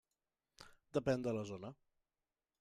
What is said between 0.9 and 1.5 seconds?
Depèn de la